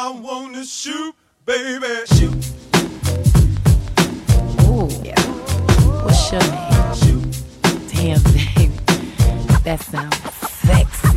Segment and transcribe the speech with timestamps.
[0.00, 1.12] I wanna shoot,
[1.44, 2.06] baby.
[2.06, 2.30] Shoot,
[4.62, 4.86] Ooh,
[6.04, 7.32] what's your name?
[7.90, 8.70] Damn, baby,
[9.64, 10.14] that sounds
[10.62, 11.08] sexy.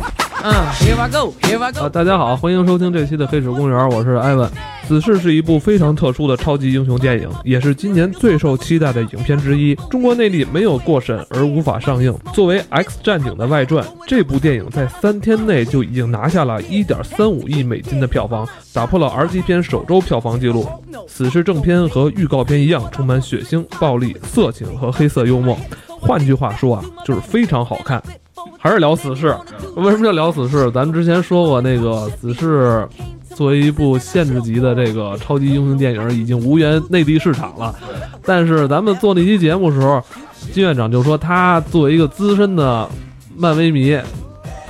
[0.42, 1.84] Uh, here I go, here I 啊，go.
[1.84, 4.50] 啊大家好，欢迎收听这期的《黑水公园》，我是艾文。
[4.92, 9.74] 《死侍》是一部非常特殊的超级英雄电影，也是今年最受期待的影片之一。
[9.90, 12.14] 中国内地没有过审而无法上映。
[12.34, 20.66] 作为《X 战警》的外传，这部电影在三天内就已经拿下了一点三五亿美金的票房，打破了 R 级片首周票房纪录。
[21.08, 25.56] 《死侍》正片和预告片一样，充满血腥、暴力、色情和黑色幽默。
[25.88, 28.02] 换句话说啊，就是非常好看。
[28.58, 29.34] 还是聊死侍，
[29.74, 30.70] 为什么要聊死侍？
[30.70, 32.86] 咱们之前说过，那个死侍
[33.34, 37.74] 作为一部限制级的这个超级英雄电影，已经无缘内地市场了。
[38.24, 40.02] 但是咱们做那期节目的时候，
[40.52, 42.88] 金院长就说他作为一个资深的
[43.36, 43.96] 漫威迷，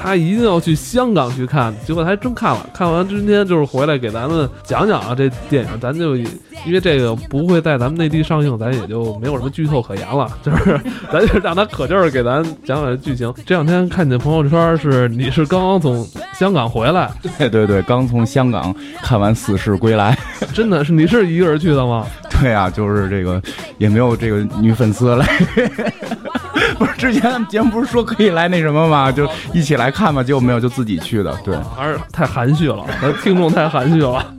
[0.02, 1.72] 他一定要去香港去看。
[1.86, 10.80] 结果他还真看了，看完今天就是回来给咱们讲讲啊这电影，咱就因为这个不会在咱们内地上映，咱也就没有什么剧透可言了，就是
[11.12, 13.32] 咱就让他可劲儿给咱讲讲剧情。
[13.46, 20.16] 这两天看你的朋友圈是你是刚刚从香港回来， 对对对，刚从香港看完《死侍归来》。
[20.52, 22.04] 真的是你是一个人去的吗？
[22.40, 23.40] 对啊，就是这个
[23.78, 25.26] 也没有这个女粉丝来。
[26.78, 29.10] 不是之前节目不是说可以来那什么吗？
[29.12, 31.36] 就一起来看嘛，结果没有，就自己去的。
[31.44, 32.84] 对， 还是太含蓄了，
[33.22, 34.34] 听众太含蓄了。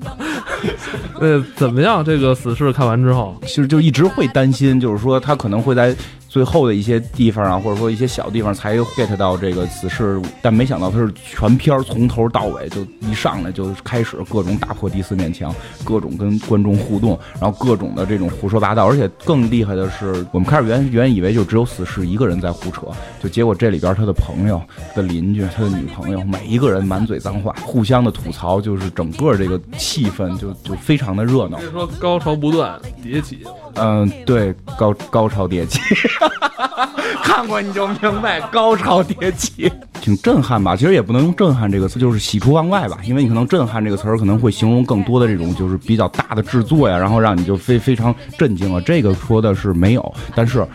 [1.20, 2.04] 呃，怎么样？
[2.04, 5.96] 这个死侍看完之后，其实就一直会担心，就是说他可能会在
[6.34, 22.88] 最后的一些地方啊，或者说一些小地方才 get 到这个死侍，但没想到他是全片从头到尾就一上来就开始各种打破第四面墙，各种跟观众互动，然后各种的这种胡说八道，而且更厉害的是，我们开始原原以为就只有死侍一个人在胡扯，
[23.22, 31.70] 就结果这里边他的朋友、他的邻居、他的女朋友，每一个人满嘴脏话，互相的吐槽，就是整个这个气氛就就非常的热闹所。
[31.70, 33.46] 以说高潮不断，迭起。
[33.76, 35.80] 嗯，对，高高潮迭起，
[37.24, 40.76] 看过你就明白，高潮迭起，挺震撼吧？
[40.76, 42.98] 其实也不能用震撼这个词，就是喜出望外吧。
[43.04, 48.82] 因为你可能震撼这个词儿可能会形容更多的这种就是比较大的制作呀，然后让你就非非常震惊了。
[48.82, 50.66] 这个说的是没有，但是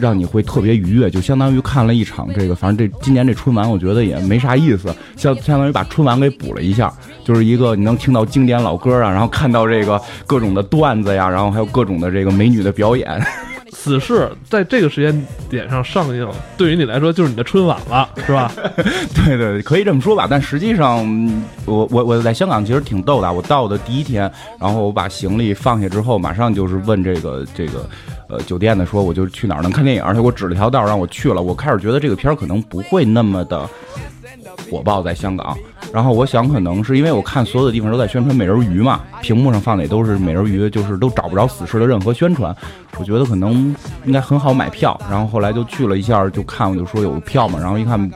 [0.00, 6.92] 让你会特别愉悦，就相当于看了一场这个，反正这今年这春晚我觉得也没啥意思，相相当于把春晚给补了一下，
[7.24, 13.20] 就是一个你能听到经典老歌啊，然后看到这个各种的段子呀，然后还有各种的这个美女的表演。
[13.78, 16.26] 死侍在这个时间点上上映，
[16.56, 18.50] 对于你来说就是你的春晚了，是吧？
[19.14, 20.26] 对对，可以这么说吧。
[20.28, 21.06] 但实际上，
[21.66, 23.32] 我我我在香港其实挺逗的。
[23.32, 24.28] 我到的第一天，
[24.58, 27.88] 然后我把行李放下之后，马上就是问这个这个
[28.28, 31.40] 呃酒店的说，我就去哪儿能看电影，而且我指了条道让我去了。
[31.42, 33.68] 我开始觉得这个片儿可能不会那么的
[34.70, 35.56] 火爆在香港，
[35.92, 42.54] 然后我想可能是因为我看所有的地方都在宣传美人鱼嘛，屏幕上放的也都是美人鱼，就是都找不着死侍的任何宣传。
[42.98, 48.10] 我觉得可能应该很好买票，然后后来就去了一下，就看我就说有票嘛，然后一看。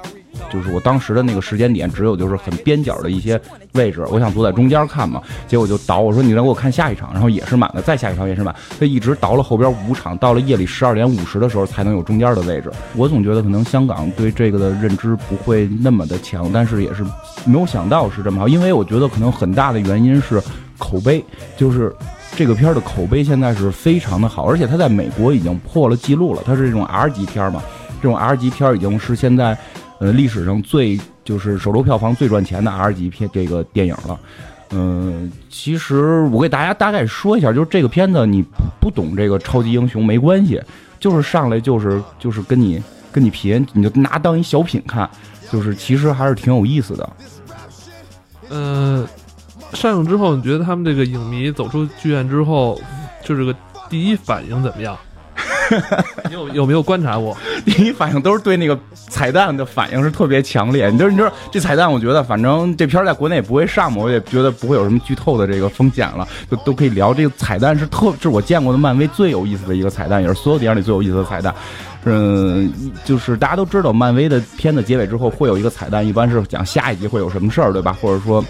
[0.53, 3.41] 就是我当时的那个时间点，只有就是很边角的一些
[3.73, 12.71] 位置，我想坐在中间看嘛，结果就倒，我说你让给我看下一场，然后也是满的，再下一场也是满，他一直倒了后边五场，到了夜里十二点五十的时候才能有中间的位置。
[12.97, 17.05] 我总觉得可能香港对这个的认知不会那么的强，但是也是
[17.45, 20.43] 没有想到是这么好，因为我觉得可能很大的原因是
[20.79, 21.25] 口碑，
[21.57, 21.95] 就是。
[22.37, 26.41] 这个片儿的口碑现在是非常的好，而且它在美国已经破了记录了。
[26.47, 27.61] 它是这种 R 级片儿嘛，
[28.01, 29.59] 这种 R 级片儿已经是现在
[30.01, 34.19] 呃历史上最就是首周票房最赚钱的 R 级片这个电影了。
[34.73, 38.45] 嗯、其实我给大家大概说一下，就是这个片子你
[38.81, 40.63] 不懂这个超级英雄没关系，
[40.99, 42.81] 就是上来就是就是跟你
[43.11, 45.11] 跟你贫，你就拿当一小品看，
[45.51, 47.11] 就是其实还是挺有意思的。
[48.49, 49.05] 呃，
[49.75, 52.81] 上映之后，你觉得他们这个影迷走出剧院之后，
[53.25, 53.53] 就这个
[53.89, 54.97] 第一反应怎么样？
[56.29, 57.37] 你 有有没有观察过？
[57.65, 60.91] 第一反应都是对那个彩蛋的反应是特别强烈。
[60.91, 67.15] 你就是你知道这彩蛋，我觉得反正这片儿在国内也不会上嘛，我也觉得不会有什么剧透的这个风险了，就都可以聊。
[67.15, 71.55] 这个彩蛋是特是我见过的漫威最有意思的一个彩蛋，也是所有电影里最有意思的彩蛋。
[72.05, 72.73] 嗯，
[73.05, 77.97] 就是大家都知道，漫威的片子结尾之后会有一个彩蛋，一般是讲下一集会有什么事儿，对吧？
[78.01, 78.45] 或者说。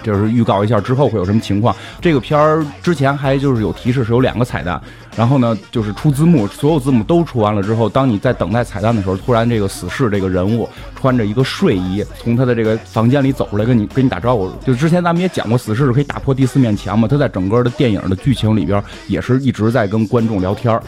[0.00, 1.74] 就是预告一下之后会有什么情况。
[2.00, 4.80] 这个片儿之前还就是有提示是有两个彩蛋，
[5.18, 14.48] 然后呢就是出字幕，所有字幕都出完了之后，当你在等待彩蛋的时候，突然这个死侍这个人物穿着一个睡衣从他的这个房间里走出来，跟你跟你打招呼。
[14.64, 20.80] 就之前咱们也讲过，死侍是可以打破第四面墙嘛，他在整个的电影的剧情里边也是一直在跟观众聊天。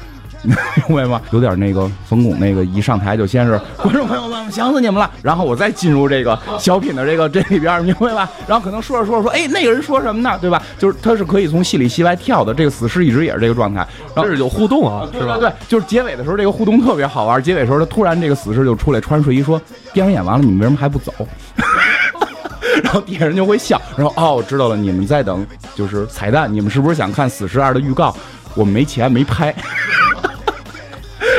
[0.89, 1.21] 明白吗？
[1.31, 8.29] 有点那个冯巩那个一上台就先是观众朋友们，想死你们了，然后我再进入这个小品的这个这里边，明白吧？
[8.47, 10.39] 然后可能说着说着说，哎，那个人说什么呢？
[10.41, 10.63] 对吧？
[10.79, 15.37] 就是他是可以从戏里戏外跳的，这个死尸一直也是这个状态，然后这是有互动啊，是吧？
[15.39, 19.61] 对，就是结尾的时候这个互动特别好玩，结尾的时候他突然这个死尸就出来穿睡衣说，
[19.93, 21.13] 电影演完了，你们为什么还不走？
[22.83, 28.15] 然后底下人就会笑，然后哦，我知道了，你们在等就是彩蛋，你们是不是想看《死侍二》的预告？
[28.55, 29.55] 我没钱没拍，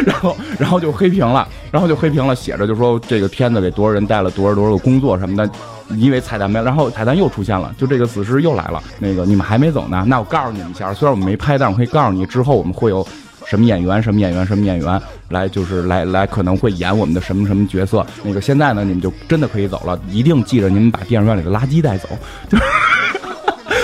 [0.05, 5.49] 然后然后就黑屏了，然后就黑屏了，写着就说这个片子给多少人带了多少多少个工作什么的，
[5.97, 13.05] 因为彩蛋没，然后彩蛋又出现了，就这个死尸又来了，那个你们还没走呢，那我告诉你们一下，虽然我们没拍，但我可以告诉你，之后我们会有。
[13.43, 18.05] 什么演员，什么演员，什么演员来，就是来来，可能会演我们的什么什么角色。
[18.23, 22.07] 那个现在呢，你们就真的可以走了，一定记着你们把电影院里的垃圾带走。
[22.47, 22.57] 就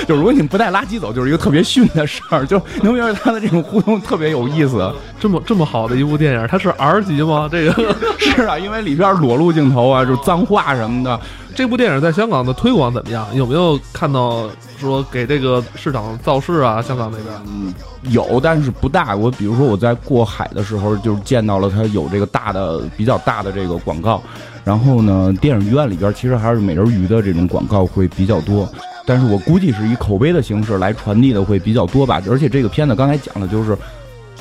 [0.07, 2.45] 就如果你们不带垃圾走，就是一个特别逊的事儿。
[2.45, 4.89] 就能明白他的这种互动特别有意思。
[5.19, 7.49] 这么这么好的一部电影，它是 R 级吗？
[7.51, 11.19] 这个 是啊，因为里边裸露镜头啊，就脏话什么的。
[11.53, 13.27] 这部电影在香港的推广怎么样？
[13.35, 14.47] 有没有看到
[14.79, 16.81] 说给这个市场造势啊？
[16.81, 17.73] 香港那边嗯
[18.11, 19.15] 有，但是不大。
[19.15, 24.21] 我比如说我在过海的时候，就是见到了它有这个大的、比较大的这个广告。
[24.63, 28.69] 然后呢，电影院里边其实还是美人鱼的这种广告会比较多。
[29.07, 32.21] 但是我估计是以口碑的形式来传递的会比较多吧。
[32.29, 33.75] 而且这个片子刚才讲的就是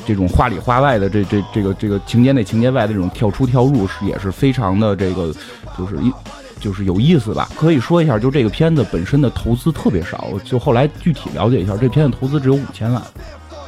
[0.04, 5.32] 这种话里话外的这这这个这个情节内情节外的这种跳出跳入是也是非常的这个
[5.78, 6.12] 就是一。
[6.58, 7.50] 就是有意思吧？
[7.54, 10.30] 可以说一下，就这个片子本身的投资特别少。
[10.42, 13.02] 就后来具体了解一下，这片子投资只有五千万，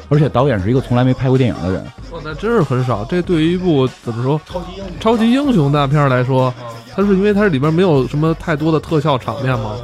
[0.08, 1.84] 而且导演是一个从来没拍过电影的人。
[2.10, 3.04] 哦，那真是很少。
[3.04, 6.52] 这对于一部怎么说超级英雄超级英雄大片来说，
[6.96, 9.76] 它是因为它里边没有什么太多的特效场面吗？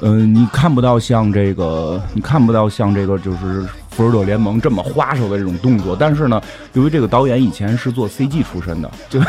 [0.00, 3.64] 嗯，你看不到像这个，你看不到像这个，就是。
[3.94, 6.42] 复仇者联盟这么花哨的这种动作，但是呢，
[6.72, 9.20] 由于这个导演以前是做 CG 出身的，就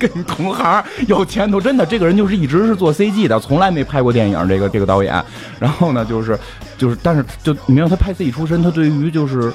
[0.00, 1.60] 跟同行有前途。
[1.60, 4.48] 真的，这个人就是一直是做 CG 的，从来没拍过电影。
[4.48, 5.24] 这个这个导演，
[5.60, 6.36] 然后呢，就是
[6.76, 9.52] 就是，但是就你明白，他拍 CG 出身，他对于就是，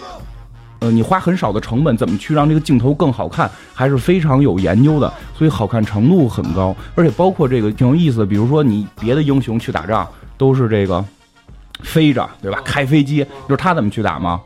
[0.80, 6.74] 呃，你花很少的成本，怎么去让这个镜头更好看，还是非常有研究的，所以好看程度很高。
[6.96, 11.04] 而且包括这个挺有意思的，比如说你别的英雄去打仗都是这个。
[11.84, 12.62] 飞着，对吧？
[12.64, 13.18] 开飞机，
[13.48, 14.42] 就是他怎么去打吗？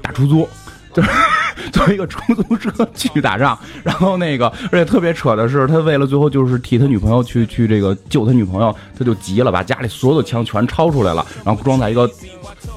[0.00, 0.48] 打出租，
[0.94, 1.10] 就是
[1.72, 3.58] 坐一个出租车去打仗。
[3.82, 12.10] 然后那个，而且特别扯的是，他为了最后就是替他女朋友去去这个救他女朋友，他就急了，把家里所有的枪全抄出来了，然后装在一个。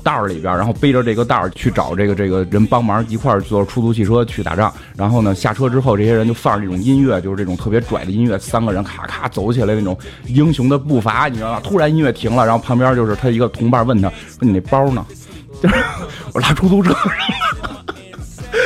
[0.01, 4.73] 袋儿里边，然后背着这个袋儿去找这个这个人帮忙，一块儿坐出租汽车去打仗。
[4.95, 9.97] 然后呢，下车之后，这些人就放着这种音乐，就是这种特别拽的音乐，三个人咔咔走起来那种
[10.27, 11.61] 英雄的步伐，你知道吗？
[11.63, 15.05] 突然音乐停了，然后旁边就是他一个同伴问他说：“你那包呢？”
[15.61, 15.75] 就是
[16.33, 16.95] 我拉出租车。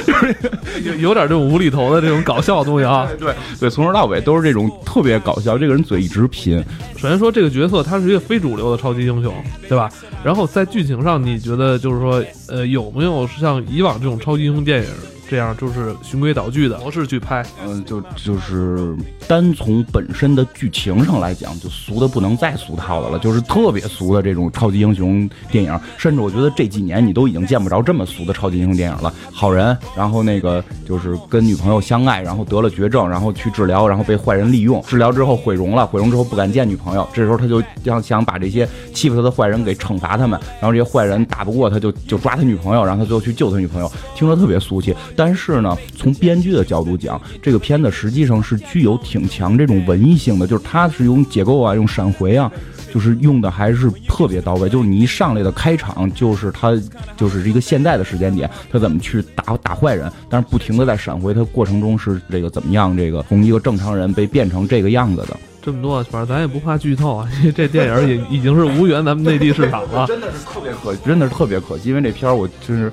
[0.06, 0.36] 就是
[0.84, 5.58] 有有点这种无厘头的这种搞笑的东西啊， 对对，从头到尾都是这种特别搞笑。
[5.58, 6.64] 这个人嘴一直贫。
[6.98, 9.34] 首先说这个角色他是一个非主流的超级英雄，
[9.68, 9.90] 对吧？
[10.24, 14.90] 然后在剧情上，你觉得就是说，呃，有没有像以往这种超级英雄电影？
[15.34, 18.96] 这样就是循规蹈矩的模式去拍，嗯，就就是
[19.28, 29.12] 单从本身的剧情上来讲，就俗的不能再俗套的了，就是特别俗的这种超级英雄电影，甚至我觉得这几年你都已经见不着这么俗的超级英雄电影了。
[29.32, 45.23] 好人，然后那个就是跟女朋友相爱，然后得了绝症，然后去治疗，然后被坏人利用，治疗之后毁容了，毁容之后不敢见女朋友，这时候他就想想把这些欺负他的坏人给惩罚他们，然后这些坏人打不过他就就抓他女朋友，然后他最后去救他女朋友，听着特别俗气，但。
[45.26, 52.52] 但是呢，从编剧的角度讲，这个片子实际上是具有挺强这种文艺性的，就是它是用结构啊，用闪回啊，
[52.94, 54.68] 就是用的还是特别到位。
[54.68, 56.74] 就是你一上来的开场，就是他
[57.16, 65.38] 就是一个现在的时间点，他怎么去打打坏人，但是不停的在闪回，他过程中是这个怎么样，这个从一个正常人被变成这个样子的。
[65.62, 70.06] 这么多，反正咱也不怕剧透啊，因 为这电影也已经是无缘咱们内地市场了。
[70.06, 72.92] 真的是特别可，真的是特别可惜，因为这片儿我真是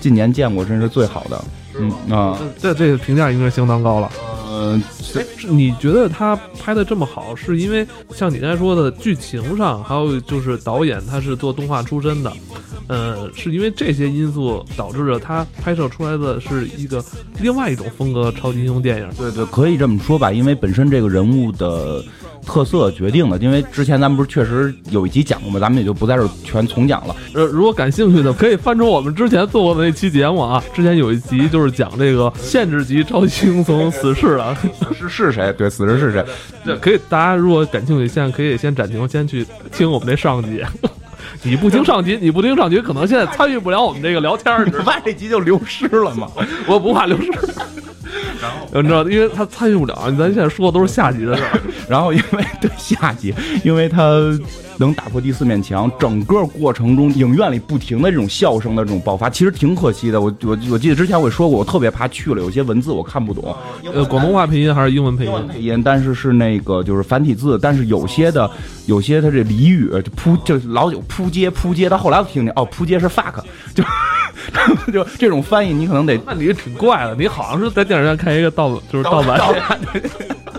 [0.00, 1.44] 近年见过，真是最好的。
[1.80, 4.10] 嗯啊，这这个评价应该相当高了。
[4.50, 4.82] 嗯，
[5.14, 12.32] 哎，你觉得他拍的这么好，是因为像你刚才说的剧情上，还有就是导演他是做动画出身的，
[12.88, 17.04] 呃，是因为这些因素导致着他拍摄出来的是一个
[17.40, 19.08] 另外一种风格超级英雄电影？
[19.16, 22.02] 对对，可以这么说吧，因为本身这个人物的。
[22.48, 25.60] 特色决定的，因为之前咱们不是确实有一集讲过吗？
[25.60, 27.14] 咱们也就不在这全重讲了。
[27.34, 30.64] 呃，如果感兴趣的，可以翻出我们之前做过的那期节目啊。
[30.74, 34.56] 之前有一集就是讲这个限制级超级英雄死侍的，
[34.98, 35.52] 是是谁？
[35.58, 36.24] 对，死侍是谁？
[36.64, 36.98] 对，可以。
[37.10, 40.64] 大家如果感兴趣，现在可以先暂停，先去听我们那上集。
[41.42, 44.92] 你不听上集，你不听上集，可能现在参与不了我们这个聊天儿，你知道吗？
[44.96, 46.28] 怕这集就流失了嘛。
[46.66, 47.30] 我不怕流失。
[48.40, 51.60] 然后你知道，因为他参与不了，咱现在说的都是下级的事儿。
[51.88, 54.02] 然后因为对下级，因为他
[54.78, 60.20] 能打破第四面墙，整个过程中影院里不停的这种笑声的这种爆发，其实挺可惜的。
[60.20, 63.54] 我我我记得之前我也说过，我特别怕去了，有些文字我看不懂。
[63.92, 65.32] 呃，广东话配音还是英文配音？
[65.48, 68.50] 配音，但是是那个就是繁体字，但是有些的
[68.86, 73.42] 有些他这俚语就扑就老有扑街扑街，到后来我听见哦扑街是 fuck，
[73.74, 73.82] 就
[74.92, 79.40] 就这种翻译你可能得那你挺怪的，你好像是在电影院看一个盗就是盗版。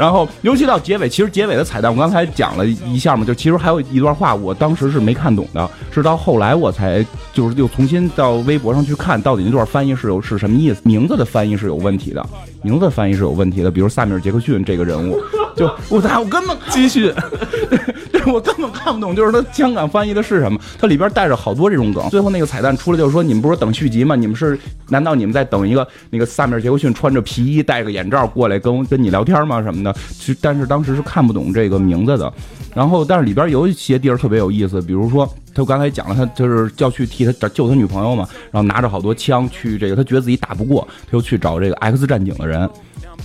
[0.00, 7.04] 然后，尤其到结尾，其实结尾的彩蛋我刚才讲了一下嘛，就其实还有一段话，我当时是没看懂的，是到后来我才
[7.34, 12.26] 就是又重新到微博上去看，到底那段翻译是有是什么意思，名字的翻译是有问题的，
[12.62, 15.18] 名字翻译是有问题的，比如萨米尔·杰克逊这个人物，
[15.56, 17.12] 就我操，我根本继续，
[18.12, 24.14] 就是我根本看不懂，就是他香港翻译的是什么，它里边带着好多这种梗，最后那个彩蛋出来就是说，你们不是等续集吗？
[24.14, 29.62] 你们是难道你们在等一个那个萨米尔·杰克逊穿着皮衣戴个眼罩过来跟跟你聊天吗？
[29.62, 29.94] 什么的？
[30.10, 32.32] 其但是当时是看不懂这个名字的，
[32.74, 42.68] 然后但是里边有一些地儿特别有意思，比如说他刚才讲了，他就是要去替他找救他女朋友嘛，然后拿着好多枪去这个，他觉得自己打不过，他就去找这个 X 战警的人。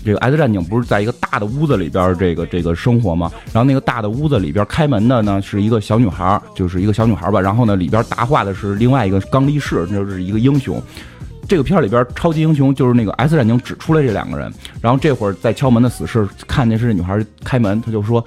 [0.04, 3.32] 这个 X 战警不是在一个大的屋子里边这个这个生活嘛？
[3.52, 7.42] 然后那个大的屋子里边开门的呢是一个小女孩，就是一个小女孩吧。
[7.42, 10.82] 然后呢里边答话的是另外一个刚力士，就是一个英雄。
[11.48, 14.52] 这个片里边超级英雄就是那个 X 战警指出来这两个人，
[14.82, 18.24] 然后这会儿在敲门的死士看见是女孩开门，他就说：“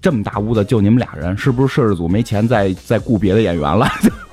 [0.00, 3.86] 这么大屋子就你们俩人，是不是摄制组没钱再再雇别的演员了？”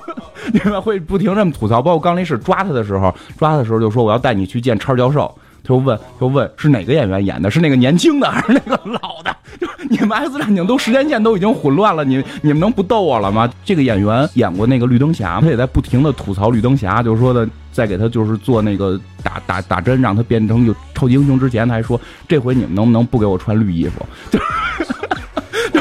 [0.54, 1.82] 你们会不停这么吐槽。
[1.82, 7.50] 包括刚力士抓他的时候，抓他的时候就说：“我要带你去见超教授。”他就问，就问是哪个演员演的？
[7.50, 9.36] 是那个年轻的还是那个老的？
[9.60, 13.52] 就你们 X 战警都时间线都已经混乱了，你你们能不逗我了吗？
[13.66, 24.06] 这个演员演过那个绿灯侠，他也在不停的吐槽绿灯侠，就是说的在给他就是做那个打打打针，让他变成有超级英雄之前，他还说这回你们能不能不给我穿绿衣服？
[24.30, 24.38] 就。
[24.78, 24.86] 这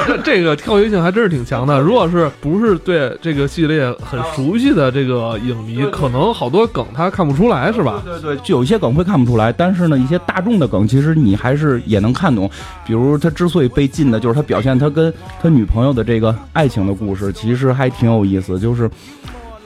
[0.25, 1.81] 这个跳跃性还真是挺强的。
[1.81, 8.03] 如果是不是对这个系列很熟悉的这个影迷，可能好多梗他看不出来，是吧？
[8.05, 9.53] 对对，就有一些梗会看不出来。
[9.53, 12.51] 但是呢，一些大众的梗，其实你还是也能看懂。
[12.87, 18.59] 比如他之所以被禁的，就是他表现他跟他女朋友的这个爱情的故事，其实还挺有意思。
[18.59, 18.91] 就是，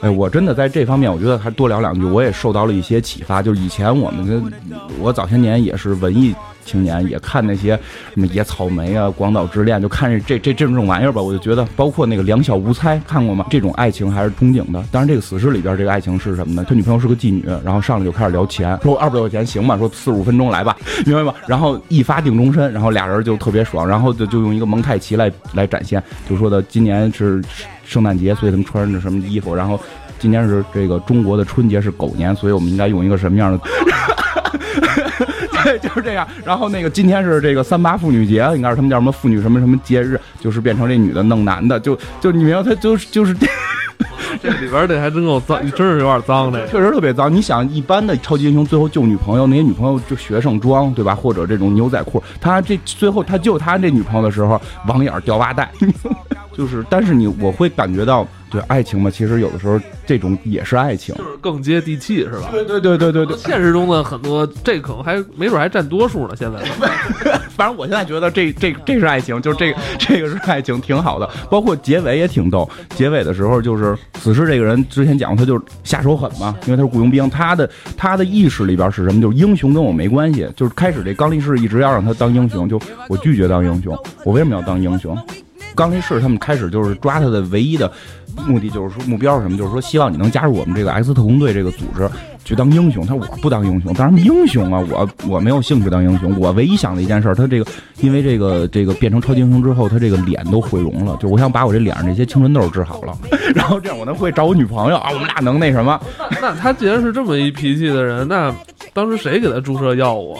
[0.01, 3.41] 哎，我真的在这方面，我觉得还多聊两句，我也受到了一些启发。
[3.41, 6.33] 就是以前我们的，我早些年也是文艺。
[6.65, 7.69] 青年也看那些
[8.13, 11.19] 什么野草莓啊、广岛之恋，就看这这这这种玩意儿吧。
[11.19, 13.43] 我就觉得，包括那个两小无猜，看过吗？
[13.49, 14.83] 这种爱情还是憧憬的。
[14.91, 16.63] 当然，这个死侍里边这个爱情是什么呢？
[16.69, 19.79] 他女朋友是个妓女，然后上来就开始聊钱，说二百块钱行吗？
[19.79, 20.77] 说四十五分钟来吧，
[21.07, 21.33] 明白吗？
[21.47, 27.41] 然后一发定终身，然后俩人就特别爽，然后就就用一个蒙太奇来来展现，就说的今年是
[27.89, 29.79] 圣诞节，所以他们穿着什么衣服，然后
[30.19, 33.59] 今天是这个中国的春节是狗年，所以我们应该用一个什么样的？
[35.63, 36.27] 对，就是这样。
[36.45, 43.33] 然后那个今天是这个三八妇女节，应该是他们叫什么妇女什么什么节日，就是变成这女的弄男的，就就你明白，他就是就是
[44.41, 47.33] 这 里边这还真够脏，真是有点脏的，确实特别脏。
[47.33, 51.13] 你想，一般的超级英雄最后救女朋友，那些女朋友就学生装，对吧？
[51.13, 55.69] 或者这种牛仔裤，他这最后他救他这女朋友的时候，网眼掉袜带，
[56.59, 58.27] 就是，但是你我会感觉到。
[58.51, 62.49] 对爱情嘛，其实有的时候这种也是爱情，就是更接地气，是吧？
[62.51, 63.37] 对对对对对对。
[63.37, 66.33] 现实中的很多，这可能还没准还占多数呢。
[66.35, 66.57] 现在，
[67.55, 71.29] 反正我现在觉得这这这是爱情，就是这个这个是爱情，挺好的。
[71.47, 79.21] 包括结尾也挺逗，结尾的时候就是死侍这个人之前讲过，他就是下手狠嘛，因为他是雇佣兵，他的他的意识里边是什么？
[79.21, 80.49] 就是英雄跟我没关系。
[80.55, 85.15] 就是开始这刚力士一直要让他当英雄，就我拒绝当英雄，我为什么要当英雄？
[85.79, 87.89] 刚力士他们开始就是抓他的唯一的。
[88.47, 89.57] 目的就是说目标是什么？
[89.57, 92.07] 就是说希望你能加入我们这个 X 特工队这个组织
[92.45, 93.05] 去当英雄。
[93.05, 94.81] 他说我不当英雄，当什么英雄啊？
[94.89, 96.33] 我我没有兴趣当英雄。
[96.39, 97.65] 我唯一想的一件事，他这个
[98.01, 101.17] 因为这个这个变成超级英雄之后，他这个脸都毁容了。
[101.19, 103.17] 就我想把我这脸上这些青春痘治好了，
[103.55, 105.99] 然后这样我能会找我女朋友啊，我们俩能那什么？
[106.41, 108.53] 那他既然是这么一脾气的人，那
[108.93, 110.37] 当时谁给他注射药物？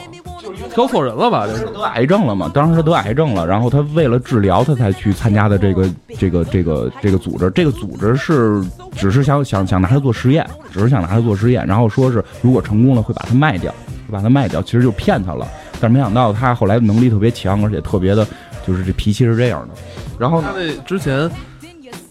[0.73, 1.47] 挑错人了吧？
[1.47, 2.49] 就是得癌症了嘛？
[2.53, 7.49] 当时他得癌症了，然后他为了治疗，他才去参加的这个这个这个这个组织。
[7.51, 8.61] 这个组织是
[8.95, 13.71] 只是想想想拿他做实验，只是想拿他做实验，然后说是如果成功了会把他卖掉，
[14.07, 15.47] 会把他卖掉，其实就骗他了。
[15.81, 18.27] 但是没想到他后来能力特别强，而且特别的，
[18.67, 19.75] 就是这脾气是这样的。
[20.17, 21.29] 然后他那之前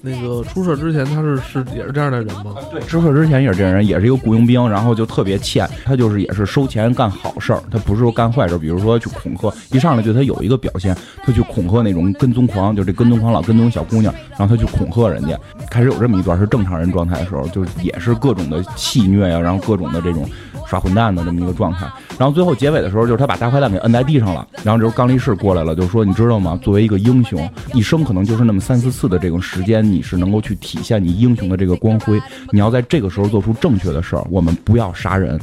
[0.01, 2.55] 那个出事之前他是是也是这样的人吗？
[2.71, 15.39] 对，知客之前也是这样人，也是一个雇佣兵，然后就特别欠，他就是也是收钱干好事儿，他不是说干坏事儿，比如说去恐吓，一上来就他有一个表现，他去恐吓那种跟踪狂，就这跟踪狂老跟踪小姑娘，然后他去恐吓人家，
[15.71, 20.29] 开始有这么一段是正常人状态的时候，就也是各种的戏虐呀，然后各种的这种
[20.67, 21.87] 耍混蛋的这么一个状态，
[22.17, 26.57] 然后最后结尾的时候，就是他把大坏蛋给摁在地上了，然后这时候刚力士过来了，就说你知道吗？
[26.63, 32.21] 作为一个英雄，一生可能就是那么三四次的这种时间，你是能够去体现你英雄的这个光辉，
[32.53, 35.41] 你要在这个时候做出正确的事儿，我们不要杀人。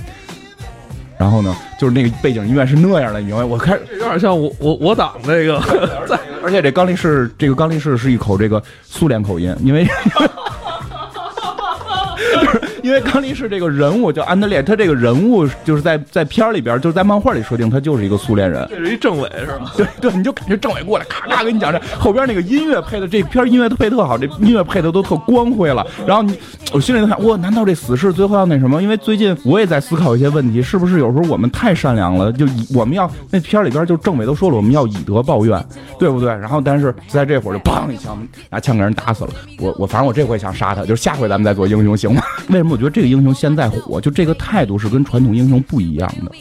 [1.17, 3.43] 然后呢，就是那个背景音乐是那样的，你明白？
[3.43, 5.59] 我开始有点像我我我党那个，
[6.05, 9.87] 在而且这刚力士，这个刚力士是一口这个苏联口音，因为。
[12.85, 18.63] 因为刚力士这个人物叫安德烈，他这个人物就是在在片儿里边，就是在漫画里设定，他就是一个苏联人。
[18.69, 19.73] 这是一政委是吧？
[19.75, 25.83] 对对，你就感觉政委过来，咔咔给你讲这后边那个音乐配的，这片音乐配特好，这音乐配的都特光辉了。
[26.05, 26.37] 然后你，
[26.73, 28.79] 我心里就想，哇，难道这死士最后要那什么？
[28.83, 32.31] 因为最近我也在思考一些问题，是不是有时候我们太善良了？
[32.33, 35.59] 就以我们要那片儿里边就政委都说了，我们要以德报怨，
[35.97, 36.29] 对不对？
[36.29, 38.15] 然后但是在这会儿就砰一枪，
[38.51, 39.31] 拿枪给人打死了。
[39.59, 42.21] 我我反正我这回想杀他，就是下回咱们再做英雄行吗？
[42.49, 44.01] 为什么我觉得这个英雄现在火？
[44.01, 46.31] 就这个态度是跟传统英雄不一样的。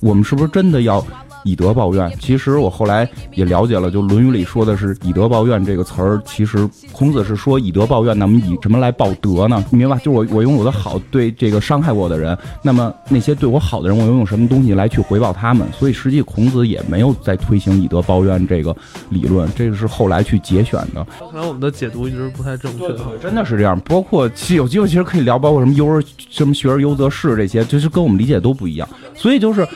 [0.00, 1.00] 我们是不是真的要
[1.44, 2.10] 以德报怨？
[2.20, 9.64] 其实我后来也了解了，就《论语》里说的是“以德报怨”这个词儿，其实孔子是说以德报怨，那么以什么来报德呢？
[9.70, 9.96] 你明白？
[9.98, 15.66] 就是我我用我的好对这个伤害我的人，那么那些对我好的人，我又用什么东西来去回报他们？
[15.72, 18.74] 所以实际孔子也没有在推行以德报怨这个
[19.08, 21.06] 理论，这个是后来去节选的。
[21.30, 22.88] 看来我们的解读一直不太正确。
[23.20, 23.78] 真的是这样。
[23.80, 28.88] 包括其实有机会，其实可以聊，包括什么优而什么学而优则仕这些，就是跟我们理解都不一样。
[29.14, 29.66] 所以就是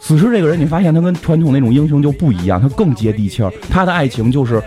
[0.00, 3.52] 死侍这个人，你发现他跟传统那种英雄就不一样，他更接地气儿。
[3.70, 4.60] 他的爱情就是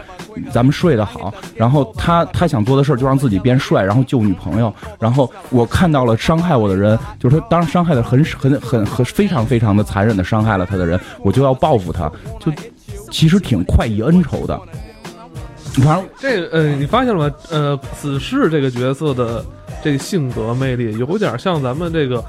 [0.52, 4.74] 咱们睡得好，然后他他想做的事儿就让自己变帅，然后救女朋友。
[5.00, 12.52] 然后我看到了伤害我的人，就是他当然伤害的 很很很很非常非常的残忍的伤害了他的人，我就要报复他，就
[13.12, 14.60] 其实挺快意恩仇的。
[15.84, 17.36] 反正这呃，你发现了吗？
[17.52, 19.46] 呃，死侍这个角色的
[19.84, 22.24] 这个性格魅力，有点像咱们这个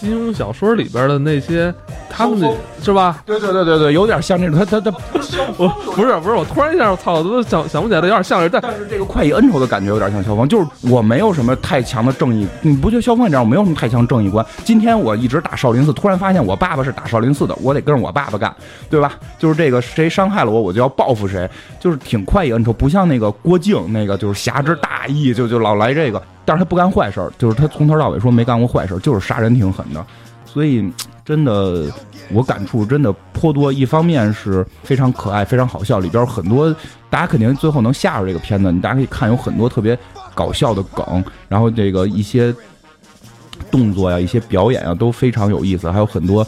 [0.00, 1.72] 金庸小说里边的那些，
[2.08, 2.50] 他们的
[2.82, 3.22] 是吧？
[3.26, 4.90] 对对对对对，有点像这种，他他他
[5.58, 13.44] 我不是不是，我突然一下，我操，我都想想不起来了，有点像是，但但是这个快意恩仇的感觉有点像萧峰，就是我没有什么太强的正义，你不觉得萧峰也这样？
[13.44, 14.44] 我没有什么太强正义观。
[14.64, 18.54] 今天我一直打少林寺，突然发现我爸爸是打少林寺的，我得跟着我爸爸干，
[18.88, 19.12] 对吧？
[19.38, 30.04] 就是这个谁伤害了我，我就要报复谁，就是挺快意恩仇，不像那个郭靖那个就是侠之大义，就就老来这个，但是他不干坏事儿，就是他从头到尾说没干过坏事儿，就是杀人挺狠的，
[30.44, 30.84] 所以
[31.24, 31.86] 真的
[32.32, 33.72] 我感触真的颇多。
[33.72, 36.74] 一方面是非常可爱、非常好笑，里边很多
[37.08, 39.96] 大家肯定最后能吓着这个片子，你大家可以看有很多特别
[40.34, 42.52] 搞笑的梗，然后这个一些
[43.70, 46.44] 动作呀、一些表演啊都非常有意思，还有很多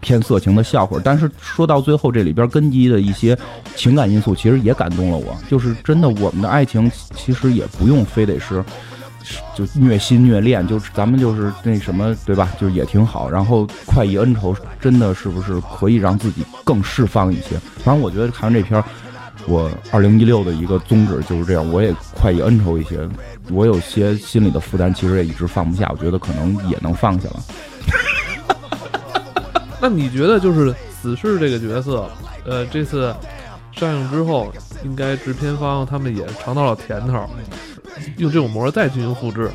[0.00, 0.98] 偏色情的笑话。
[1.02, 3.34] 但是说到最后，这里边根基的一些
[3.74, 5.34] 情感因素，其实也感动了我。
[5.48, 8.62] 就是真的，我们的爱情其实也不用非得是。
[9.54, 12.48] 就虐心虐恋，就咱们就是那什么，对吧？
[12.60, 13.28] 就也挺好。
[13.30, 17.58] 然后快意恩仇，真的是不是可以让自己更释放一些？
[17.84, 18.82] 反正我觉得看完这片，
[19.46, 22.98] 我二零一六的一个宗旨就是这样，我也快意恩仇一些。
[23.50, 27.42] 我有些心里的负担，其实也一直放不下，我觉得可能也能放下了。
[29.80, 32.10] 那你觉得就是死侍这个角色，
[32.44, 33.14] 呃，这次
[33.72, 34.52] 上映之后，
[34.84, 37.30] 应该制片方他们也尝到了甜头，
[38.16, 39.50] 用这种模再进行复制。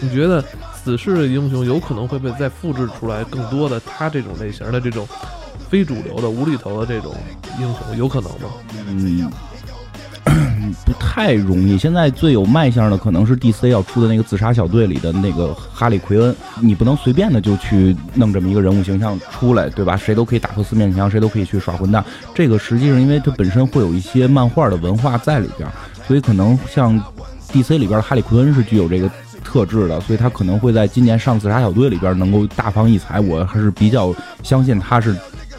[0.00, 0.44] 你觉得
[0.74, 5.06] 死侍的英雄有可能会被再复制出来更多的他这种类型的这种
[5.70, 7.14] 非主流的无厘头的这种
[7.58, 8.48] 英雄，有可能吗？
[8.88, 9.30] 嗯，
[10.84, 11.78] 不太容易。
[11.78, 19.96] 现在最有卖相的可能是 DC 要出的那个自杀小队里的那个哈利奎恩，你不能随便的就去弄这么一个人物形象出来，对吧？
[19.96, 22.04] 谁都可以打破四面墙，谁都可以去耍混蛋。
[22.34, 25.68] 这个实际上因为它本身会有一些漫画的文化在里边，
[26.06, 27.00] 所以可能像
[27.62, 29.10] DC 里边的哈利奎恩是具有这个。
[29.46, 33.20] 特质的，所以他可能会在今年上自杀小队里边能够大放异彩。
[33.20, 34.12] 我还是比较
[34.42, 35.14] 相信他是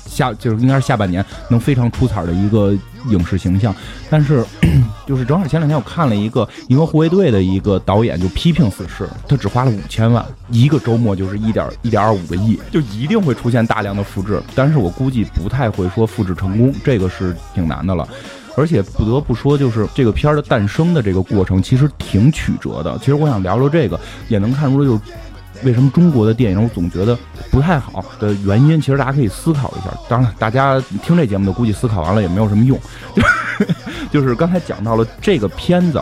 [0.05, 2.75] 下就是应该是下半年能非常出彩的一个
[3.09, 3.73] 影视形象。
[4.09, 4.43] 但是
[5.05, 14.41] 就是正好前两天我看了一个《银河护卫队》的一个导演就批评死侍，他只花了五千万，一个周末就是一点一点二五个亿，就一定会出现大量的复制。
[14.55, 18.05] 但是我估计不太会说复制成功，这个是挺难的了。
[18.55, 22.97] 而且不得不说，就是这个片儿的诞生的这个过程，其实挺曲折的。
[22.99, 25.01] 其实我想聊聊这个，也能看出就是
[25.63, 27.17] 为什么中国的电影我总觉得
[27.51, 28.79] 不太好的原因。
[28.79, 29.93] 其实大家可以思考一下。
[30.07, 32.79] 当然，大家听这节目的估计思考完了也没有什么用。
[34.11, 36.01] 就是刚才讲到了这个片子，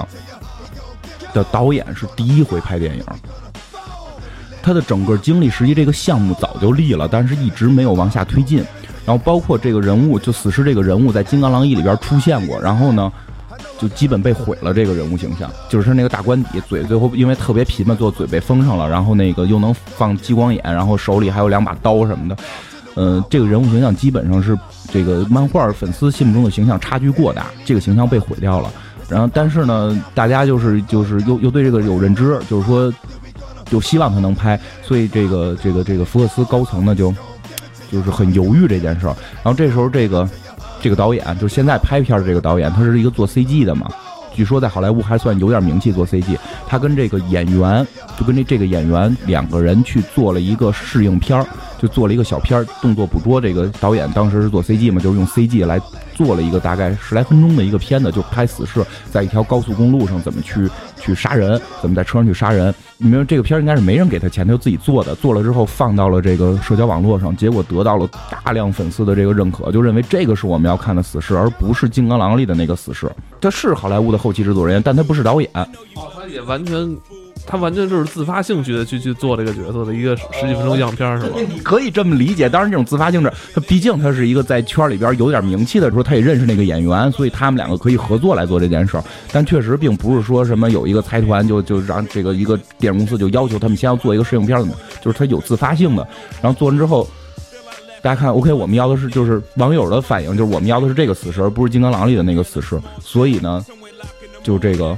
[1.34, 3.04] 的导演是第一回拍电影。
[4.62, 8.64] 他的整个经历，实际这个项目早就立了，但是一直没有往下推进。
[9.06, 13.12] 然后包括这个人物，就死侍这个人物在《金刚狼一》里边出现过，然后呢，
[13.78, 15.52] 就基本被毁了这个人物形象。
[15.70, 22.38] 就是他那个大官邸，嘴最后因为特别皮嘛，做嘴被封上了，然后那个又能放激光眼，然后手里还有两把刀什么的。
[22.96, 24.58] 嗯，这个人物形象基本上是
[24.92, 28.72] 这个漫画粉丝心目中的形象差距过大，这个形象被毁掉了。
[29.10, 32.94] 然后，但是呢，大家就是就是又又对这个有认知，就是说。
[33.68, 37.12] 就希望他能拍，所以这个这个这个福克斯高层呢就
[37.94, 39.16] 就是很犹豫这件事儿。
[39.36, 40.28] 然后这时候这个
[40.82, 43.88] 这个导演就是现在拍片的这个导演，他是一个做 CG 的嘛，
[44.34, 46.38] 据说在好莱坞还算有点名气做 CG。
[46.68, 51.46] 他跟这个演员就跟这这个演员两个人去做了一个试映片儿，
[51.80, 53.40] 就做了一个小片儿，动作捕捉。
[53.40, 55.80] 这个导演当时是做 CG 嘛，就是用 CG 来
[56.16, 60.68] 做了一个大概十来分钟的一个片子，就拍死侍在一条高速公路上怎么去
[61.00, 62.74] 去杀人，怎么在车上去杀人。
[63.04, 65.14] 你们这个片儿应该是没人给他钱，他就自己做的。
[65.16, 73.12] 做了之后放到了这个社交网络上，结果得到了大量粉丝的这个认可，就认为这个是我们要看的死侍，而不是《金刚狼》里的那个死侍。
[73.42, 75.50] 他是好莱坞的后期制作人员，但他不是导演。
[75.54, 76.76] 他也完全，
[77.46, 81.38] 他完全就是自发兴趣的去去做这个角色的一个十几分钟样片，是吧？
[81.54, 82.48] 你可以这么理解。
[82.48, 89.04] 当然，这种自发性质，他毕竟他是一个在圈里边有点名气的时候，他也认识那个演员，所以他们两个可以合作来做这件事儿。
[89.32, 96.08] 但确实并不是说什么有一个财团就就让这个一个电影公司就要求他们先要做一个试映片的，就是他有自发性的。
[96.42, 97.08] 然后做完之后，
[98.02, 102.80] 大家看，OK，我们要的是就是网友的反应，就是我们要的是这个死尸，而不是金刚狼里的那个死尸。
[103.02, 103.66] 所以呢，
[104.42, 104.98] 就这个。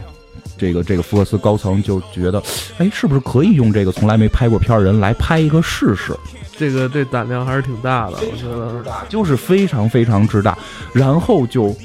[0.57, 2.41] 这个这个福克斯高层就觉得，
[2.77, 6.15] 哎，是不是可以用这个从来没拍过片儿人来拍一个试试？
[6.57, 10.57] 这个这胆量还是挺大的，我觉得就是非常非常之大。
[10.93, 11.75] 然后就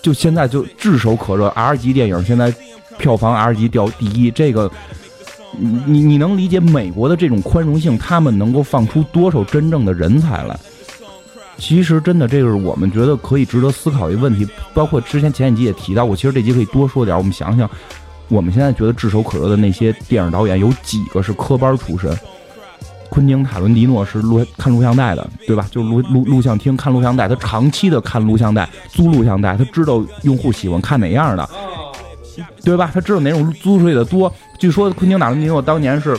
[0.00, 2.54] 就现在就炙手可热，R 级电影现在
[2.98, 4.70] 票房 R 级掉第一，这个
[5.58, 10.58] 你你你能理解美国的这种宽容性，他们能够放出多少真正的人才来？
[11.62, 14.44] 其实真的，这个是我们觉得可以值得思考一个问题。
[14.74, 17.16] 包括之前前几集也提到过，其实这集可以多说点。
[17.16, 17.70] 我们想想，
[18.26, 22.14] 我们现在觉得炙手可热的那些电影导演，有几个是科班出身？
[23.10, 25.64] 昆汀·塔伦蒂诺是录看录像带的，对吧？
[25.70, 31.48] 就录录录像厅看录像带，他长期的看录像带，租录像带，他知道用户喜欢看哪样的，
[32.64, 32.90] 对吧？
[32.92, 34.32] 他知道哪种租出去的多。
[34.58, 36.18] 据说昆汀·塔伦蒂诺当年是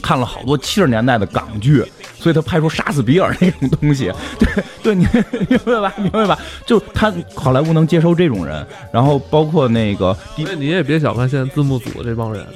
[0.00, 1.84] 看了好多七十年代的港剧。
[2.20, 4.48] 所以他拍出杀死比尔那种东西， 对
[4.82, 5.06] 对，你
[5.48, 5.94] 明白吧？
[5.96, 6.38] 明白吧？
[6.66, 12.46] 就他好莱坞能接受这种人，然后包括那个，你也别小看现在字幕组这帮人，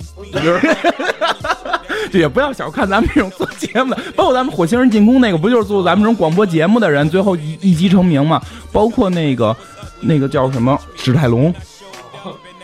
[2.12, 8.40] 也不要小看咱们这种做节目的，包括咱们《火星人进攻》那个，不就是做咱们这种广播节目的人，最后一一击成名嘛？
[8.70, 9.56] 包括那个
[10.00, 11.52] 那个叫什么史泰龙，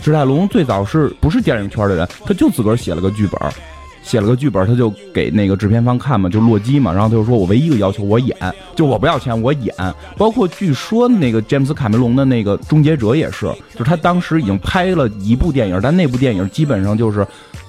[0.02, 2.06] 史泰龙最早是不是电影圈的人？
[2.24, 3.40] 他就自个儿写了个剧本。
[4.10, 8.36] 写了个剧本，他就给那个制片方看嘛，就洛基嘛，然后他就说：“我唯一一个要求，我演，
[8.74, 9.72] 就我不要钱，我演。”
[10.18, 17.24] 包括据说那个詹姆斯卡梅隆的那个《终结者》也是，就是他当时已经拍了一部电影，但那部电影基本上就是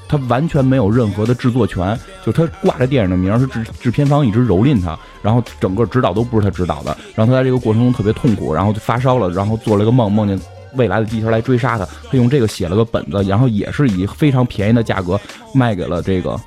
[0.07, 10.39] 他完全没有任何的制作权，就他挂着电影的名，是制制片方一直蹂躏他，然后整个指导都不是他指导的，然后他在这个过程中特别痛苦，然后就发烧了，然后做了一个梦，梦见。
[10.73, 15.19] 未来的地球来追杀他，他用这个写了个本子，然后也是以非常便宜的价格
[15.53, 16.39] 卖给了这个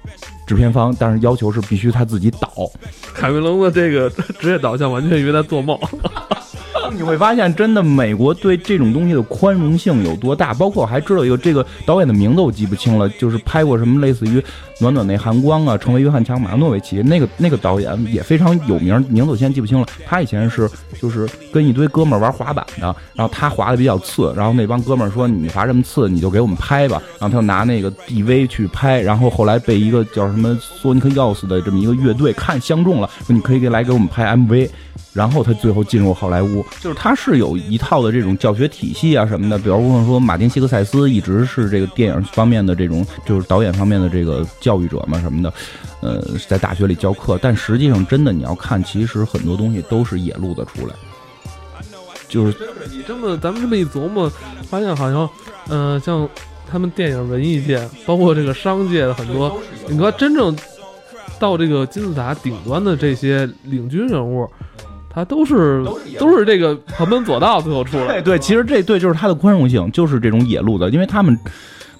[0.46, 2.50] 制片方，但是要求是必须他自己导。
[3.14, 5.78] 凯文龙的这个职业导向完全以为他做梦。
[6.94, 10.52] 你会发现，真的美国对这种东西的宽容性有多大？
[10.54, 14.40] 包括我还知道一个这个导演的名字我记不清了，就是拍过什么类似于
[14.80, 19.86] 《暖暖那寒光》啊，成为约翰强马诺维奇那个那个导演也非常有名，名字我现在记不清了。
[20.06, 20.70] 他以前是
[21.00, 27.02] 就是跟一堆哥们儿玩滑板的，然后他滑的比较次，然后那帮哥们儿说你滑这么次，你就给我们拍吧。
[27.18, 34.68] 然后他就拿那个 DV 去拍，然后后来被一个叫什么索尼克钥匙的这么一个乐队看相中了，说你可以给来给我们拍 MV。
[35.14, 39.56] 然后他最后进入好莱坞，就是他是有一套的这种教学体系啊什么的。
[39.56, 45.54] 比如说，马丁·西克塞斯一直是这个电影方面的这种，就是导演方面的这个教育者嘛什么的。
[46.00, 50.94] 呃，在大学里教课，但实际上真的你要看，其实很多东西都是野路子出来。
[52.28, 52.52] 就是
[52.90, 54.28] 你这么咱们这么一琢磨，
[54.68, 55.30] 发现好像，
[55.68, 56.28] 嗯，像
[56.68, 60.54] 他们电影文艺界，包括这个商界的很多，你说真正
[61.38, 64.50] 到这个金字塔顶端的这些领军人物。
[65.14, 65.84] 他都是
[66.18, 71.38] 都是这个旁门左道最后出来，对，其实这对就是他的宽容性，就是这种野路子，因为他们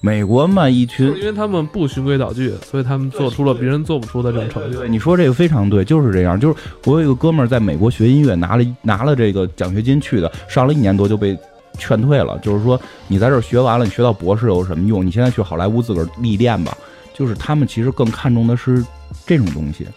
[0.01, 4.85] 美国嘛一群，因为他们不循规蹈矩，所以他们做出了别人做不出的这种成就。
[4.85, 6.37] 你说这个非常对，就是这样。
[6.39, 11.37] 就是我有一个哥们儿在美国学音乐，拿了拿了这个奖学金去的，上了一年多就被
[11.77, 15.05] 劝退了，就是说你在这儿学完了，你学到博士有什么用？
[15.05, 16.77] 你现在去好莱坞自个儿历练吧。
[17.13, 18.83] 就是他们其实更看重的是
[19.25, 19.87] 这种东西，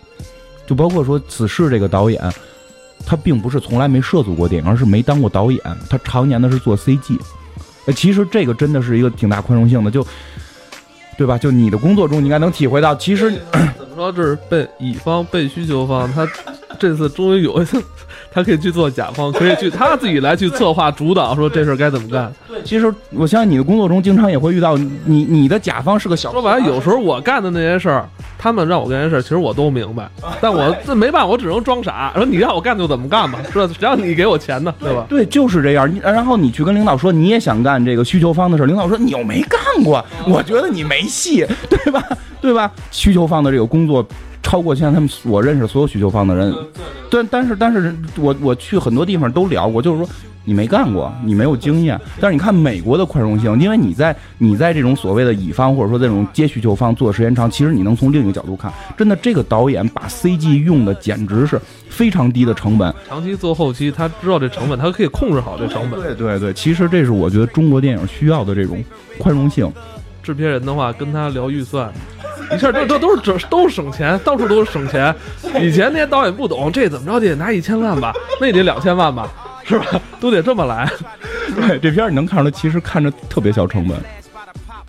[0.68, 2.22] 就包括说此事这个导演，
[3.06, 7.18] 他并不是从来没涉足过电影，而是没当过导演，他常年的是做 CG。
[7.96, 10.06] 其实这个真的是一个挺大宽容性的，就
[11.16, 11.38] 对吧？
[11.38, 13.30] 就你的工作中，你应该能体会到，其实
[13.78, 16.28] 怎么说，这是被乙方被需求方，他
[16.78, 17.82] 这次终于有一次，
[18.30, 22.32] 他可以去做甲方，可以去他自己来去策划主导，说这事儿该怎么干。
[22.46, 30.08] 对，其实我相信你的工作中经常也会遇到你你的甲方是个小说白了，有时候我干的那些事儿，他们让我干些事儿，其实我都明白，
[30.40, 33.74] 但我这没办法，我只能装傻，说你让我干就怎么干吧， 是吧？
[33.78, 35.06] 只要你给我钱呢，对吧？
[35.08, 35.92] 对，就是这样。
[35.92, 42.02] 你然后你去跟领导说你也想干这个需求方的事儿，领导说你又没干过，我觉得你没戏， 对吧？
[42.40, 42.70] 对吧？
[42.90, 44.06] 需求方的这个工作
[44.42, 46.54] 超过现在他们我认识所有需求方的人，
[47.10, 50.08] 对，但是但是我我去很多地方都聊过，就是说
[50.44, 52.00] 你没干过，你没有经验。
[52.20, 62.94] 但是你看美国的宽容性，因为你在你在这种所谓的乙方或者说这种接需求方做的时间长，其实你能从另一个角度看，真的这个导演把 CG 用的简直是非常低的成本。
[63.08, 66.00] 长期做后期，他知道这成本，他可以控制好这成本。
[66.00, 68.82] 对对对，其实这是我觉得中国电影需要的这种
[69.18, 69.70] 宽容性。
[70.22, 71.90] 制片人的话跟他聊预算，
[72.52, 75.14] 一下这这都是这都是省钱，到处都是省钱。
[75.60, 79.30] 以前那些导演不懂，这怎么着得拿一千万吧，那得两千万吧，
[79.64, 80.00] 是吧？
[80.20, 80.90] 都得这么来。
[81.54, 83.96] 对，这片儿你能看出来，其实看着特别小成本。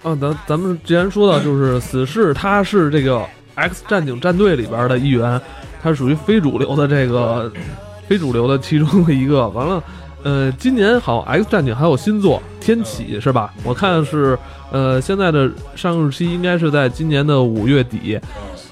[0.04, 3.22] 嗯，咱咱们之前说到，就是死侍他是这个
[3.56, 5.40] X 战警战队里边的一员，
[5.84, 7.52] 他属于非主流的这个
[8.08, 9.48] 非主流的其中的一个。
[9.50, 9.84] 完了。
[10.22, 13.54] 呃，今年好像 X 战警还有新作《天启》是吧？
[13.64, 14.38] 我看是，
[14.70, 18.20] 呃，现在的上映日期应该是在今年的五月底。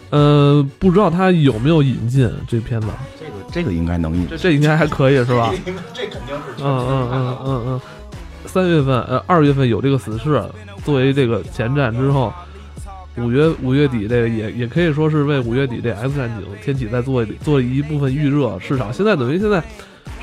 [0.09, 2.87] 呃，不知道他有没有引进这片子？
[3.17, 5.53] 这个这个应该能引，这这应该还可以是吧？
[5.93, 6.61] 这肯定是。
[6.61, 7.81] 嗯嗯嗯嗯嗯。
[8.45, 10.43] 三月份，呃，二月份有这个死侍
[10.83, 12.33] 作为这个前站之后，
[13.17, 18.91] 五月五月底这个也也可以说是为五月底这 X 战警天启在做做一部分预热市场。
[18.91, 19.63] 现在等于现在。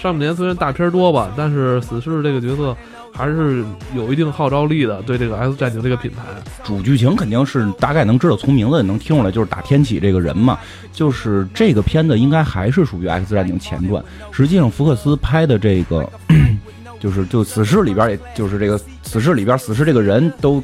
[0.04, 2.76] 上半年虽然大片多吧，但是死侍这个角色
[3.10, 3.64] 还是
[3.96, 5.00] 有一定号召力的。
[5.00, 6.22] 对这个 X 战警这个品牌，
[6.62, 10.58] 主剧情肯定是大概能知道，从名字也能听出来，就是打天启这个人嘛。
[10.92, 14.04] 就是这个片子应该还是属于 X 战警前传。
[14.30, 16.06] 实际上，福克斯拍的这个。
[17.04, 20.62] 就是就死侍里边，也就是这个死侍里边，死侍这个人都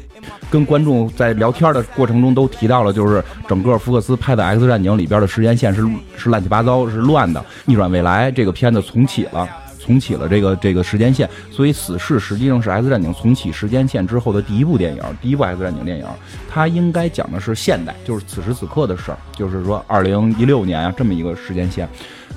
[0.49, 7.45] 跟观众在聊天的过程中都提到了，就是整个福克斯拍的《X 战警》里边的时间线是是乱七八糟，是乱的。
[7.65, 16.05] 逆转未来这个片子重启了，重启了这个这个时间线，所以死侍实际上是《X 战警》重启时间线之后的第一部电影，第一部《X 战警》电影，
[16.49, 21.87] 它应该讲的是现代，就是此时此刻的事儿，就是说二零一六年啊这么一个时间线。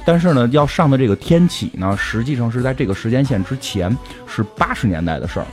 [0.07, 5.47] 但是呢，要上的这个天启呢，实际上是在这个时间线之前，是八十年代的事儿。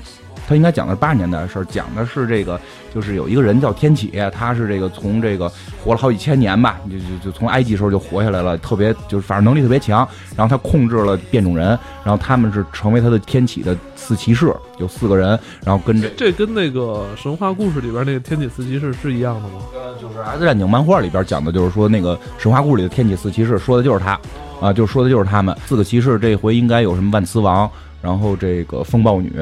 [0.51, 2.59] 他应该讲的是八十年代的事儿，讲的是这个，
[2.93, 5.49] 就是有一个人叫天启，他是这个从这个
[5.81, 10.05] 活了好几千年吧，就就就从埃及时候就活下来了，特别就是反正能力特别强。
[10.35, 11.67] 然后他控制了变种人，
[12.03, 16.09] 然后他们是成为他的天启的四骑士，有四个人，然后跟着。
[16.17, 19.61] 这跟那个神话故事里边那个天启四骑士是一样的吗？
[19.73, 24.19] 呃，就是《X 战警》漫画里边讲的就是说那个神话故事里的天启四骑士，说的就是他。
[24.59, 27.67] 啊，就说的就是他们四个骑士，这回应该有什么万磁王，
[27.99, 29.33] 然后这个风暴女，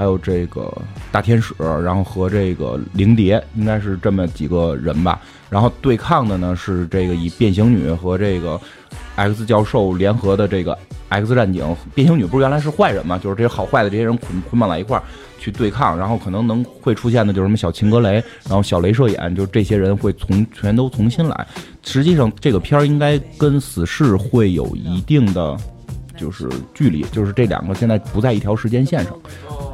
[0.00, 0.72] 还有这个
[1.12, 5.20] 大天使，然后和这个灵蝶，应该是这么几个人吧。
[5.50, 8.58] 然后对抗的呢是这个以变形女和这个
[9.16, 10.78] X 教授联合的这个
[11.10, 11.76] X 战警。
[11.94, 15.02] 变形女不是原来是坏人嘛，就是这些好坏的这些人捆捆绑在一块儿。
[15.38, 18.14] 去对抗，然后可能能会出现的就是什么小秦格雷，
[18.48, 21.46] 然后小镭射眼，就这些人会从全都重新来。
[21.82, 25.54] 实际上，这个片儿应该跟死侍会有一定的
[26.16, 29.14] 就是距离，就是这两个现在不在一条时间线上。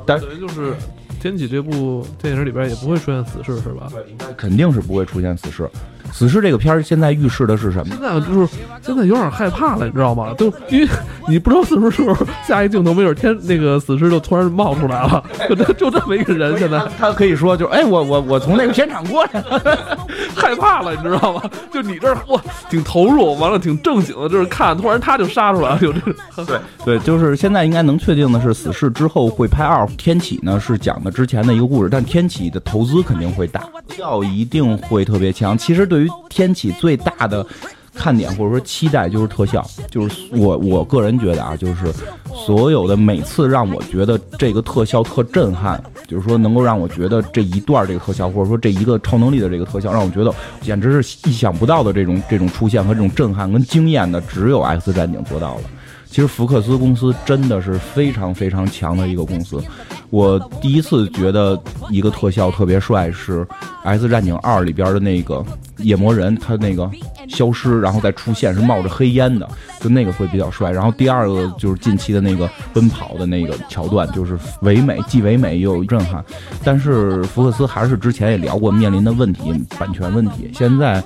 [0.07, 0.73] 但等于就是
[1.21, 3.89] 天启这部电影里边也不会出现死侍，是吧？
[3.91, 5.69] 对，应该肯定是不会出现死侍。
[6.13, 7.95] 死侍这个片儿现在预示的是什么？
[7.95, 8.49] 现在就是
[8.83, 10.33] 现在有点害怕了，你知道吗？
[10.39, 10.89] 就因为
[11.29, 12.17] 你不知道什么时候
[12.47, 16.59] 下一镜头，没准天那个死侍就突然冒出来了，就就这么一个人。
[16.59, 19.43] 现在他可以说就哎，我我我从那个片场过来，
[20.35, 21.43] 害怕了，你知道吗？
[21.73, 22.41] 就你这哇，
[22.71, 26.15] 挺投入，完了挺正经的，就是看，突然他就杀出来了，有这个。
[26.47, 33.65] 对对，就是现在应该能确定的是，死侍之后会拍二天启呢，是讲的之前的一个故事，但天启的投资肯定会大，
[33.99, 35.57] 要一定会特别强。
[35.57, 37.47] 其实对于天启最大的
[37.95, 41.93] 看点或者说期待就是特效，就是我我个人觉得啊，就是
[42.35, 55.63] 所有的每次让我觉得这个特效特震撼，就是说能够让我觉得这一段这个特效或者说这一个超能力的这个特效，让我觉得简直是意想不到的这种这种出现和这种震撼跟惊艳的，只有 X 战警做到了。
[56.09, 59.63] 其实福克斯公司真的是非常非常强的一个公司。
[60.11, 63.45] 我第一次觉得一个特效特别帅是
[63.83, 65.45] 《X 战警二》里边的那个
[65.79, 66.91] 夜魔人，他那个
[67.29, 69.49] 消失然后再出现是冒着黑烟的，
[69.81, 70.71] 就那个会比较帅。
[70.71, 76.25] 然后第二个就是近期的那个奔跑的那个桥段，就是唯美既唯美又有震撼。
[76.65, 80.51] 但是福克斯还是之前也聊过面临的问题，版权问题。
[80.55, 81.03] 现在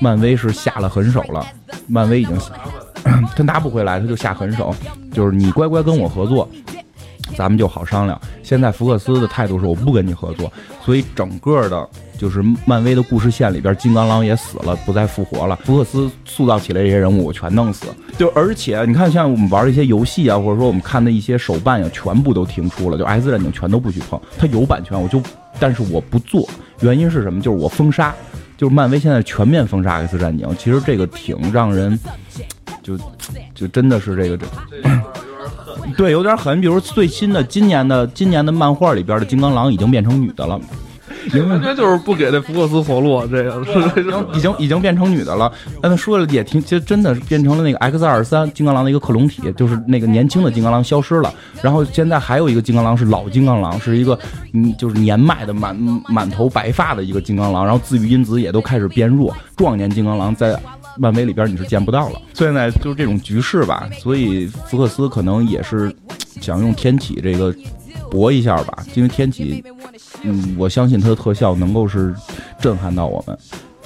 [0.00, 1.44] 漫威是下了狠手了，
[1.86, 2.36] 漫威已经
[3.34, 4.74] 他拿不回来，他就下狠手，
[5.12, 6.48] 就是你乖乖跟我合作。
[7.36, 8.20] 咱们就好商量。
[8.42, 10.52] 现在福克斯的态度是我不跟你合作，
[10.84, 15.56] 所以整个的，就是漫威的故事线里边，金刚狼也死了，不再复活了。
[15.64, 17.86] 福克斯塑造起来这些人物，我全弄死。
[18.16, 24.20] 就而且你看，像我们玩一些游戏啊，或者说我们看的一些手办呀，全部都停出了，就 X 战警全都不许碰。
[24.38, 25.20] 它有版权，我就，
[25.58, 26.48] 但是我不做。
[26.80, 27.40] 原因是什么？
[27.40, 28.14] 就是我封杀，
[28.56, 30.48] 就是漫威现在全面封杀 X 战警。
[30.58, 31.98] 其实这个挺让人，
[32.82, 32.98] 就
[33.54, 34.46] 就真的是这个这。
[35.96, 36.60] 对，有点狠。
[36.60, 40.60] 比如最新的今年的今年的漫画里边的金刚狼已经变成女的了，
[41.48, 45.50] 完全就是不给那福克斯活路，这个是已经已经变成女的了。
[45.82, 51.32] 他说了也挺，其实真的变成了那个 X 二三金刚狼的一个克隆体，就是那个年轻的金刚狼消失了。
[51.62, 54.18] 然后现在还有一个金刚狼是老金刚狼，是一个
[54.52, 55.76] 嗯就是年迈的满
[56.08, 57.64] 满头白发的一个金刚狼。
[57.64, 60.58] 然后自愈因子也都开始变弱，壮年金刚狼在。
[60.98, 65.94] 漫威里边你是见不到了，现在就是这种局势吧，所以福克斯可能也是
[66.40, 67.54] 想用天启这个
[68.10, 69.62] 搏一下吧，因为天启，
[70.22, 72.14] 嗯，我相信它的特效能够是
[72.60, 73.38] 震撼到我们。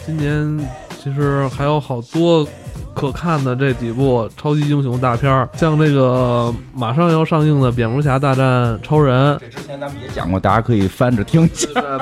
[0.06, 0.68] 今年
[1.02, 2.46] 其实还有好多
[2.94, 11.48] 可看的这几部超级英雄大片儿，像这个马上要上映的《蝙蝠侠大战超人》，这之前咱们也讲过，大家可以翻着听。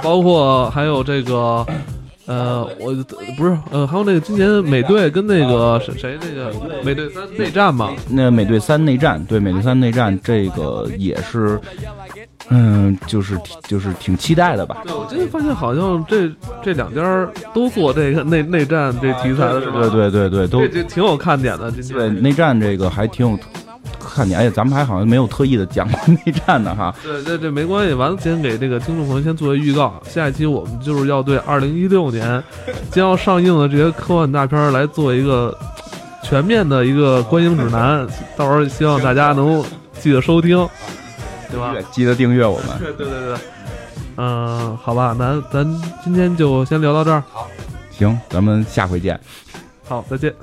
[0.02, 1.66] 包括还有这个。
[2.28, 2.94] 呃，我
[3.38, 6.52] 不是，呃，还有那个今年美队跟那个谁谁那个
[6.84, 7.94] 美队三内战嘛？
[8.10, 11.58] 那美队三内战，对，美队三内战这个也是，
[12.50, 14.82] 嗯，就是就是挺期待的吧？
[14.84, 16.30] 对，我今天发现好像这
[16.62, 19.80] 这两家都做这个内内战这题材的是吧？
[19.88, 21.72] 对对对对，都这挺有看点的。
[21.72, 23.38] 对，内战这个还挺有。
[24.08, 26.94] 看你，哎，咱们还好像没有特意的讲过内战呢，哈。
[27.04, 27.94] 对，对这没关系。
[27.94, 32.42] 完了，先给这个听众朋友先做个预告，下一期我们就是要对二零一六年
[32.90, 35.56] 将要上映的这些科幻大片来做一个
[36.22, 38.06] 全面的一个观影指南。
[38.36, 39.64] 到时候希望大家能
[40.00, 40.66] 记得收听，
[41.50, 41.74] 对吧？
[41.92, 42.66] 记得订阅我们。
[42.78, 43.36] 对对对对。
[44.16, 45.64] 嗯，好吧，那咱
[46.02, 47.22] 今天就先聊到这儿。
[47.32, 47.48] 好，
[47.90, 49.18] 行，咱们下回见。
[49.88, 50.34] 好，再见。